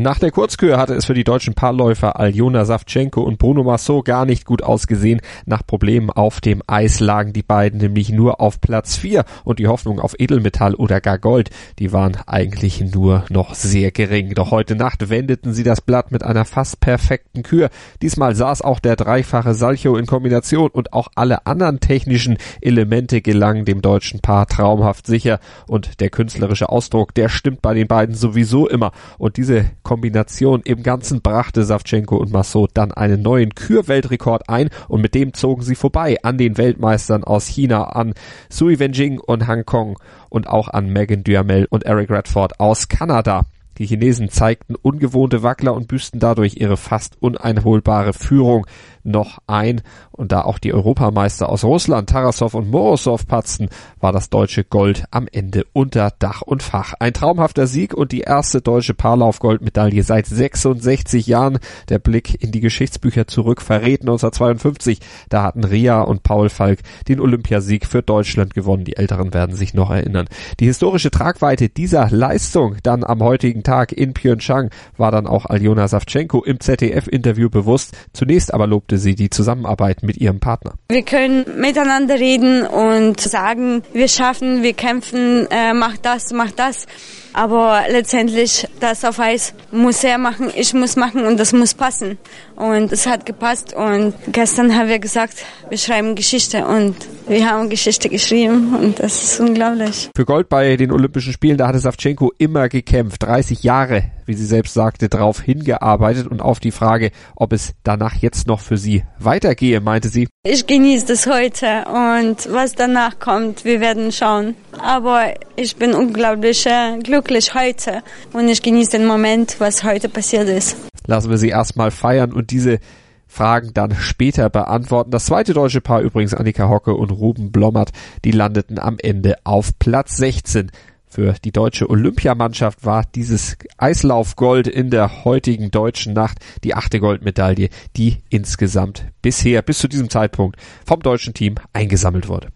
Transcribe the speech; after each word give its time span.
Nach 0.00 0.18
der 0.18 0.30
Kurzkür 0.30 0.78
hatte 0.78 0.94
es 0.94 1.04
für 1.04 1.12
die 1.12 1.24
deutschen 1.24 1.52
Paarläufer 1.52 2.18
Aljona 2.18 2.64
Savchenko 2.64 3.20
und 3.20 3.36
Bruno 3.36 3.64
Massot 3.64 4.06
gar 4.06 4.24
nicht 4.24 4.46
gut 4.46 4.62
ausgesehen. 4.62 5.20
Nach 5.44 5.66
Problemen 5.66 6.08
auf 6.08 6.40
dem 6.40 6.62
Eis 6.66 7.00
lagen 7.00 7.34
die 7.34 7.42
beiden 7.42 7.80
nämlich 7.80 8.08
nur 8.08 8.40
auf 8.40 8.62
Platz 8.62 8.96
4 8.96 9.26
und 9.44 9.58
die 9.58 9.68
Hoffnung 9.68 10.00
auf 10.00 10.14
Edelmetall 10.18 10.74
oder 10.74 11.02
gar 11.02 11.18
Gold, 11.18 11.50
die 11.78 11.92
waren 11.92 12.16
eigentlich 12.26 12.80
nur 12.80 13.26
noch 13.28 13.52
sehr 13.54 13.90
gering. 13.90 14.32
Doch 14.32 14.52
heute 14.52 14.74
Nacht 14.74 15.10
wendeten 15.10 15.52
sie 15.52 15.64
das 15.64 15.82
Blatt 15.82 16.12
mit 16.12 16.22
einer 16.22 16.46
fast 16.46 16.80
perfekten 16.80 17.42
Kür. 17.42 17.68
Diesmal 18.00 18.34
saß 18.34 18.62
auch 18.62 18.78
der 18.78 18.96
dreifache 18.96 19.52
Salcho 19.52 19.98
in 19.98 20.06
Kombination 20.06 20.70
und 20.70 20.94
auch 20.94 21.08
alle 21.14 21.44
anderen 21.44 21.78
technischen 21.78 22.38
Elemente 22.62 23.20
gelangen 23.20 23.66
dem 23.66 23.82
deutschen 23.82 24.20
Paar 24.20 24.46
traumhaft 24.46 25.06
sicher 25.06 25.40
und 25.66 26.00
der 26.00 26.08
künstlerische 26.08 26.70
Ausdruck, 26.70 27.14
der 27.14 27.28
stimmt 27.28 27.60
bei 27.60 27.74
den 27.74 27.86
beiden 27.86 28.14
sowieso 28.14 28.66
immer 28.66 28.92
und 29.18 29.36
diese 29.36 29.66
Kombination 29.90 30.62
im 30.64 30.84
Ganzen 30.84 31.20
brachte 31.20 31.64
Savchenko 31.64 32.16
und 32.16 32.30
Massot 32.32 32.70
dann 32.74 32.92
einen 32.92 33.22
neuen 33.22 33.56
Kürweltrekord 33.56 34.48
ein 34.48 34.70
und 34.86 35.00
mit 35.00 35.16
dem 35.16 35.34
zogen 35.34 35.62
sie 35.62 35.74
vorbei 35.74 36.16
an 36.22 36.38
den 36.38 36.58
Weltmeistern 36.58 37.24
aus 37.24 37.48
China, 37.48 37.88
an 37.88 38.14
Sui 38.48 38.78
Wenjing 38.78 39.18
und 39.18 39.48
Hong 39.48 39.64
Kong 39.64 39.98
und 40.28 40.46
auch 40.46 40.68
an 40.68 40.90
Megan 40.90 41.24
Duhamel 41.24 41.66
und 41.70 41.86
Eric 41.86 42.08
Redford 42.08 42.60
aus 42.60 42.86
Kanada. 42.86 43.46
Die 43.78 43.86
Chinesen 43.86 44.28
zeigten 44.28 44.76
ungewohnte 44.76 45.42
Wackler 45.42 45.74
und 45.74 45.88
büßten 45.88 46.20
dadurch 46.20 46.54
ihre 46.58 46.76
fast 46.76 47.20
uneinholbare 47.20 48.12
Führung 48.12 48.68
noch 49.02 49.38
ein. 49.46 49.82
Und 50.12 50.32
da 50.32 50.42
auch 50.42 50.58
die 50.58 50.72
Europameister 50.72 51.48
aus 51.48 51.64
Russland, 51.64 52.10
Tarasov 52.10 52.54
und 52.54 52.70
Morozov 52.70 53.26
patzten, 53.26 53.68
war 54.00 54.12
das 54.12 54.30
deutsche 54.30 54.64
Gold 54.64 55.04
am 55.10 55.26
Ende 55.30 55.64
unter 55.72 56.12
Dach 56.18 56.42
und 56.42 56.62
Fach. 56.62 56.94
Ein 56.98 57.14
traumhafter 57.14 57.66
Sieg 57.66 57.94
und 57.94 58.12
die 58.12 58.20
erste 58.20 58.60
deutsche 58.60 58.94
Paarlauf-Goldmedaille 58.94 60.02
seit 60.02 60.26
66 60.26 61.26
Jahren. 61.26 61.58
Der 61.88 61.98
Blick 61.98 62.42
in 62.42 62.52
die 62.52 62.60
Geschichtsbücher 62.60 63.26
zurück 63.26 63.62
verrät 63.62 64.02
1952. 64.02 65.00
Da 65.28 65.42
hatten 65.42 65.64
Ria 65.64 66.02
und 66.02 66.22
Paul 66.22 66.48
Falk 66.48 66.80
den 67.08 67.20
Olympiasieg 67.20 67.86
für 67.86 68.02
Deutschland 68.02 68.54
gewonnen. 68.54 68.84
Die 68.84 68.96
Älteren 68.96 69.32
werden 69.34 69.56
sich 69.56 69.74
noch 69.74 69.90
erinnern. 69.90 70.26
Die 70.58 70.66
historische 70.66 71.10
Tragweite 71.10 71.68
dieser 71.68 72.10
Leistung 72.10 72.76
dann 72.82 73.04
am 73.04 73.22
heutigen 73.22 73.62
Tag 73.62 73.92
in 73.92 74.14
Pyeongchang 74.14 74.70
war 74.96 75.10
dann 75.10 75.26
auch 75.26 75.46
Aljona 75.46 75.88
Savchenko 75.88 76.42
im 76.44 76.60
ZDF-Interview 76.60 77.50
bewusst. 77.50 77.96
Zunächst 78.12 78.52
aber 78.52 78.66
lobte 78.66 78.89
sie 78.98 79.14
die 79.14 79.30
Zusammenarbeit 79.30 80.02
mit 80.02 80.16
ihrem 80.16 80.40
Partner. 80.40 80.74
Wir 80.88 81.02
können 81.02 81.44
miteinander 81.58 82.18
reden 82.18 82.66
und 82.66 83.20
sagen, 83.20 83.82
wir 83.92 84.08
schaffen, 84.08 84.62
wir 84.62 84.72
kämpfen, 84.72 85.46
äh, 85.50 85.72
mach 85.72 85.96
das, 85.98 86.32
mach 86.32 86.50
das. 86.50 86.86
Aber 87.32 87.84
letztendlich, 87.88 88.66
das 88.80 89.04
auf 89.04 89.20
Eis 89.20 89.54
muss 89.70 90.02
er 90.02 90.18
machen, 90.18 90.50
ich 90.54 90.74
muss 90.74 90.96
machen 90.96 91.26
und 91.26 91.38
das 91.38 91.52
muss 91.52 91.74
passen. 91.74 92.18
Und 92.56 92.90
es 92.92 93.06
hat 93.06 93.24
gepasst 93.24 93.72
und 93.72 94.14
gestern 94.32 94.76
haben 94.76 94.88
wir 94.88 94.98
gesagt, 94.98 95.44
wir 95.68 95.78
schreiben 95.78 96.16
Geschichte 96.16 96.66
und 96.66 96.96
wir 97.30 97.48
haben 97.48 97.70
Geschichte 97.70 98.08
geschrieben 98.08 98.74
und 98.74 98.98
das 98.98 99.22
ist 99.22 99.40
unglaublich. 99.40 100.10
Für 100.16 100.24
Gold 100.24 100.48
bei 100.48 100.76
den 100.76 100.90
Olympischen 100.90 101.32
Spielen, 101.32 101.56
da 101.56 101.68
hatte 101.68 101.78
Savchenko 101.78 102.32
immer 102.38 102.68
gekämpft. 102.68 103.22
30 103.22 103.62
Jahre, 103.62 104.10
wie 104.26 104.34
sie 104.34 104.44
selbst 104.44 104.74
sagte, 104.74 105.08
drauf 105.08 105.40
hingearbeitet 105.40 106.26
und 106.26 106.42
auf 106.42 106.58
die 106.58 106.72
Frage, 106.72 107.12
ob 107.36 107.52
es 107.52 107.72
danach 107.84 108.16
jetzt 108.16 108.48
noch 108.48 108.58
für 108.58 108.76
sie 108.76 109.04
weitergehe, 109.20 109.80
meinte 109.80 110.08
sie. 110.08 110.26
Ich 110.42 110.66
genieße 110.66 111.06
das 111.06 111.28
heute 111.28 111.84
und 111.86 112.52
was 112.52 112.74
danach 112.74 113.20
kommt, 113.20 113.64
wir 113.64 113.80
werden 113.80 114.10
schauen. 114.10 114.56
Aber 114.78 115.32
ich 115.54 115.76
bin 115.76 115.94
unglaublich 115.94 116.66
äh, 116.66 116.98
glücklich 117.00 117.54
heute 117.54 118.02
und 118.32 118.48
ich 118.48 118.60
genieße 118.60 118.98
den 118.98 119.06
Moment, 119.06 119.56
was 119.60 119.84
heute 119.84 120.08
passiert 120.08 120.48
ist. 120.48 120.76
Lassen 121.06 121.30
wir 121.30 121.38
sie 121.38 121.50
erstmal 121.50 121.92
feiern 121.92 122.32
und 122.32 122.50
diese 122.50 122.80
Fragen 123.30 123.70
dann 123.72 123.94
später 123.94 124.50
beantworten. 124.50 125.12
Das 125.12 125.26
zweite 125.26 125.54
deutsche 125.54 125.80
Paar 125.80 126.00
übrigens 126.00 126.34
Annika 126.34 126.68
Hocke 126.68 126.94
und 126.94 127.10
Ruben 127.10 127.52
Blommert, 127.52 127.92
die 128.24 128.32
landeten 128.32 128.78
am 128.78 128.98
Ende 128.98 129.36
auf 129.44 129.78
Platz 129.78 130.16
16. 130.16 130.72
Für 131.06 131.34
die 131.44 131.52
deutsche 131.52 131.88
Olympiamannschaft 131.88 132.84
war 132.84 133.04
dieses 133.14 133.56
Eislaufgold 133.78 134.66
in 134.66 134.90
der 134.90 135.24
heutigen 135.24 135.70
deutschen 135.70 136.12
Nacht 136.12 136.38
die 136.64 136.74
achte 136.74 137.00
Goldmedaille, 137.00 137.68
die 137.96 138.18
insgesamt 138.30 139.06
bisher 139.22 139.62
bis 139.62 139.78
zu 139.78 139.88
diesem 139.88 140.10
Zeitpunkt 140.10 140.56
vom 140.84 141.00
deutschen 141.00 141.32
Team 141.32 141.54
eingesammelt 141.72 142.28
wurde. 142.28 142.48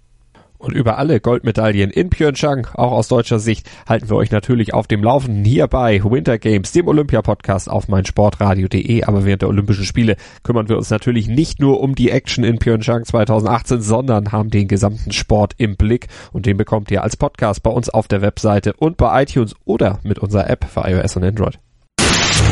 Und 0.64 0.74
über 0.74 0.96
alle 0.96 1.20
Goldmedaillen 1.20 1.90
in 1.90 2.08
Pyeongchang, 2.08 2.68
auch 2.72 2.92
aus 2.92 3.08
deutscher 3.08 3.38
Sicht, 3.38 3.68
halten 3.86 4.08
wir 4.08 4.16
euch 4.16 4.30
natürlich 4.30 4.72
auf 4.72 4.86
dem 4.86 5.04
Laufenden 5.04 5.44
hier 5.44 5.66
bei 5.66 6.02
Winter 6.02 6.38
Games, 6.38 6.72
dem 6.72 6.88
Olympia-Podcast 6.88 7.68
auf 7.68 7.88
meinsportradio.de. 7.88 9.04
Aber 9.04 9.26
während 9.26 9.42
der 9.42 9.50
Olympischen 9.50 9.84
Spiele 9.84 10.16
kümmern 10.42 10.70
wir 10.70 10.78
uns 10.78 10.88
natürlich 10.88 11.28
nicht 11.28 11.60
nur 11.60 11.80
um 11.80 11.94
die 11.94 12.10
Action 12.10 12.44
in 12.44 12.58
Pyeongchang 12.58 13.04
2018, 13.04 13.82
sondern 13.82 14.32
haben 14.32 14.48
den 14.48 14.66
gesamten 14.66 15.12
Sport 15.12 15.52
im 15.58 15.76
Blick. 15.76 16.08
Und 16.32 16.46
den 16.46 16.56
bekommt 16.56 16.90
ihr 16.90 17.02
als 17.02 17.18
Podcast 17.18 17.62
bei 17.62 17.70
uns 17.70 17.90
auf 17.90 18.08
der 18.08 18.22
Webseite 18.22 18.72
und 18.72 18.96
bei 18.96 19.22
iTunes 19.22 19.54
oder 19.66 20.00
mit 20.02 20.18
unserer 20.18 20.48
App 20.48 20.64
für 20.64 20.88
iOS 20.88 21.16
und 21.16 21.24
Android. 21.24 21.58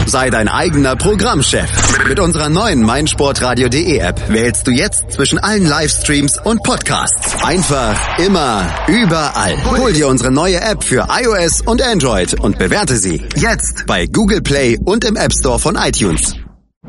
Sei 0.07 0.31
dein 0.31 0.49
eigener 0.49 0.97
Programmchef. 0.97 1.71
Mit 2.09 2.21
unserer 2.21 2.49
neuen 2.49 2.83
meinsportradio.de 2.83 3.99
App 3.99 4.21
wählst 4.29 4.67
du 4.67 4.71
jetzt 4.71 5.13
zwischen 5.13 5.39
allen 5.39 5.67
Livestreams 5.67 6.39
und 6.45 6.63
Podcasts. 6.63 7.43
Einfach, 7.45 7.97
immer, 8.19 8.67
überall. 8.89 9.57
Hol 9.79 9.93
dir 9.93 10.09
unsere 10.09 10.31
neue 10.31 10.61
App 10.61 10.85
für 10.85 11.07
iOS 11.11 11.63
und 11.63 11.81
Android 11.83 12.39
und 12.41 12.59
bewerte 12.59 12.97
sie 12.97 13.23
jetzt 13.37 13.87
bei 13.87 14.07
Google 14.07 14.43
Play 14.43 14.79
und 14.85 15.05
im 15.05 15.17
App 15.17 15.33
Store 15.33 15.59
von 15.59 15.77
iTunes. 15.77 16.35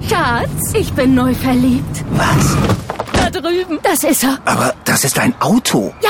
Schatz, 0.10 0.74
ich 0.74 0.92
bin 0.94 1.16
neu 1.16 1.34
verliebt. 1.36 2.04
Was? 2.12 2.58
Da 3.14 3.30
drüben. 3.30 3.80
Das 3.84 4.04
ist 4.04 4.24
er. 4.24 4.40
Aber 4.46 4.74
das 4.86 5.04
ist 5.06 5.18
ein 5.20 5.34
Auto. 5.40 5.94
Ja, 6.02 6.10